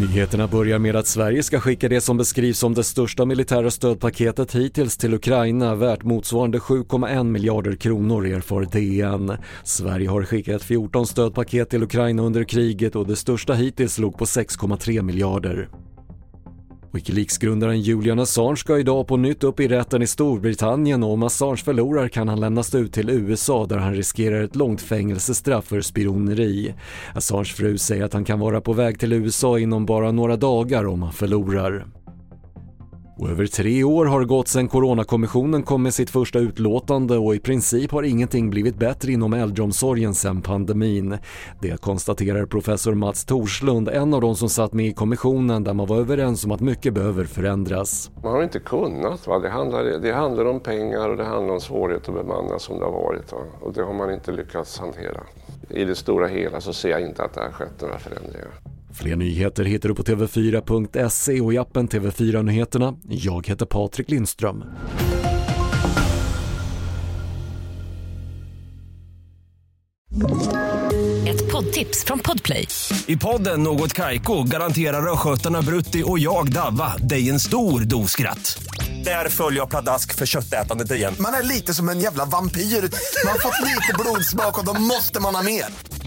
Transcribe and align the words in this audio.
Nyheterna 0.00 0.46
börjar 0.46 0.78
med 0.78 0.96
att 0.96 1.06
Sverige 1.06 1.42
ska 1.42 1.60
skicka 1.60 1.88
det 1.88 2.00
som 2.00 2.16
beskrivs 2.16 2.58
som 2.58 2.74
det 2.74 2.84
största 2.84 3.24
militära 3.24 3.70
stödpaketet 3.70 4.54
hittills 4.54 4.96
till 4.96 5.14
Ukraina 5.14 5.74
värt 5.74 6.02
motsvarande 6.02 6.58
7,1 6.58 7.24
miljarder 7.24 7.76
kronor 7.76 8.26
erfar 8.26 8.68
DN. 8.72 9.36
Sverige 9.64 10.08
har 10.08 10.22
skickat 10.22 10.62
14 10.62 11.06
stödpaket 11.06 11.70
till 11.70 11.82
Ukraina 11.82 12.22
under 12.22 12.44
kriget 12.44 12.96
och 12.96 13.06
det 13.06 13.16
största 13.16 13.54
hittills 13.54 13.98
låg 13.98 14.18
på 14.18 14.24
6,3 14.24 15.02
miljarder. 15.02 15.68
Wikileaks-grundaren 16.96 17.80
Julian 17.80 18.18
Assange 18.18 18.56
ska 18.56 18.78
idag 18.78 19.06
på 19.06 19.16
nytt 19.16 19.44
upp 19.44 19.60
i 19.60 19.68
rätten 19.68 20.02
i 20.02 20.06
Storbritannien 20.06 21.02
och 21.02 21.12
om 21.12 21.22
Assange 21.22 21.56
förlorar 21.56 22.08
kan 22.08 22.28
han 22.28 22.40
lämnas 22.40 22.74
ut 22.74 22.92
till 22.92 23.10
USA 23.10 23.66
där 23.66 23.76
han 23.76 23.94
riskerar 23.94 24.42
ett 24.42 24.56
långt 24.56 24.82
fängelsestraff 24.82 25.64
för 25.64 25.80
spioneri. 25.80 26.74
Assange 27.14 27.44
fru 27.44 27.78
säger 27.78 28.04
att 28.04 28.12
han 28.12 28.24
kan 28.24 28.40
vara 28.40 28.60
på 28.60 28.72
väg 28.72 29.00
till 29.00 29.12
USA 29.12 29.58
inom 29.58 29.86
bara 29.86 30.12
några 30.12 30.36
dagar 30.36 30.86
om 30.86 31.02
han 31.02 31.12
förlorar. 31.12 31.86
Och 33.18 33.30
över 33.30 33.46
tre 33.46 33.84
år 33.84 34.06
har 34.06 34.24
gått 34.24 34.48
sedan 34.48 34.68
Coronakommissionen 34.68 35.62
kom 35.62 35.82
med 35.82 35.94
sitt 35.94 36.10
första 36.10 36.38
utlåtande 36.38 37.18
och 37.18 37.34
i 37.34 37.38
princip 37.38 37.92
har 37.92 38.02
ingenting 38.02 38.50
blivit 38.50 38.76
bättre 38.76 39.12
inom 39.12 39.32
äldreomsorgen 39.32 40.14
sedan 40.14 40.42
pandemin. 40.42 41.18
Det 41.60 41.80
konstaterar 41.80 42.46
professor 42.46 42.94
Mats 42.94 43.24
Torslund, 43.24 43.88
en 43.88 44.14
av 44.14 44.20
de 44.20 44.36
som 44.36 44.48
satt 44.48 44.72
med 44.72 44.86
i 44.86 44.92
kommissionen 44.92 45.64
där 45.64 45.74
man 45.74 45.86
var 45.86 45.96
överens 45.96 46.44
om 46.44 46.50
att 46.50 46.60
mycket 46.60 46.94
behöver 46.94 47.24
förändras. 47.24 48.10
Man 48.22 48.32
har 48.32 48.42
inte 48.42 48.60
kunnat. 48.60 49.26
Va? 49.26 49.38
Det, 49.38 49.50
handlar, 49.50 49.84
det 49.84 50.12
handlar 50.12 50.44
om 50.44 50.60
pengar 50.60 51.08
och 51.08 51.16
det 51.16 51.24
handlar 51.24 51.54
om 51.54 51.60
svårighet 51.60 52.08
att 52.08 52.14
bemanna 52.14 52.58
som 52.58 52.78
det 52.78 52.84
har 52.84 52.92
varit. 52.92 53.32
Va? 53.32 53.38
Och 53.60 53.72
det 53.72 53.82
har 53.82 53.94
man 53.94 54.14
inte 54.14 54.32
lyckats 54.32 54.78
hantera. 54.78 55.20
I 55.68 55.84
det 55.84 55.94
stora 55.94 56.26
hela 56.26 56.60
så 56.60 56.72
ser 56.72 56.90
jag 56.90 57.00
inte 57.00 57.24
att 57.24 57.34
det 57.34 57.40
har 57.40 57.50
skett 57.50 57.80
några 57.80 57.98
förändringar. 57.98 58.65
Fler 58.96 59.16
nyheter 59.16 59.64
hittar 59.64 59.88
du 59.88 59.94
på 59.94 60.02
TV4.se 60.02 61.40
och 61.40 61.54
i 61.54 61.58
appen 61.58 61.88
TV4 61.88 62.42
Nyheterna. 62.42 62.94
Jag 63.08 63.46
heter 63.46 63.66
Patrik 63.66 64.10
Lindström. 64.10 64.64
Ett 71.28 71.52
poddtips 71.52 72.04
från 72.04 72.18
Podplay. 72.18 72.68
I 73.06 73.16
podden 73.16 73.62
Något 73.62 73.92
Kaiko 73.92 74.42
garanterar 74.42 75.12
östgötarna 75.12 75.62
Brutti 75.62 76.02
och 76.06 76.18
jag, 76.18 76.52
Davva, 76.52 76.96
dig 76.96 77.30
en 77.30 77.40
stor 77.40 77.80
dos 77.80 78.10
skratt. 78.10 78.58
Där 79.04 79.28
följer 79.28 79.60
jag 79.60 79.70
pladask 79.70 80.14
för 80.14 80.26
köttätandet 80.26 80.90
igen. 80.90 81.14
Man 81.20 81.34
är 81.34 81.42
lite 81.42 81.74
som 81.74 81.88
en 81.88 82.00
jävla 82.00 82.24
vampyr. 82.24 82.60
Man 82.60 83.32
har 83.32 83.38
fått 83.38 83.68
lite 83.68 83.92
blodsmak 83.98 84.58
och 84.58 84.64
då 84.74 84.80
måste 84.80 85.20
man 85.20 85.34
ha 85.34 85.42
mer. 85.42 85.64